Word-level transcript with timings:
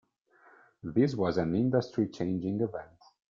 This 0.81 1.13
was 1.13 1.37
an 1.37 1.53
industry-changing 1.53 2.61
event. 2.61 2.97